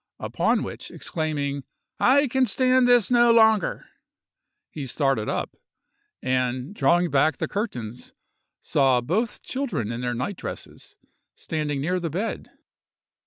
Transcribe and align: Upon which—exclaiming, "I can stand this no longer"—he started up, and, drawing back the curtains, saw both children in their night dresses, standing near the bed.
Upon 0.19 0.63
which—exclaiming, 0.63 1.63
"I 1.99 2.25
can 2.27 2.47
stand 2.47 2.87
this 2.87 3.11
no 3.11 3.29
longer"—he 3.29 4.87
started 4.87 5.29
up, 5.29 5.55
and, 6.23 6.73
drawing 6.73 7.11
back 7.11 7.37
the 7.37 7.47
curtains, 7.47 8.11
saw 8.61 8.99
both 9.01 9.43
children 9.43 9.91
in 9.91 10.01
their 10.01 10.15
night 10.15 10.37
dresses, 10.37 10.95
standing 11.35 11.81
near 11.81 11.99
the 11.99 12.09
bed. 12.09 12.49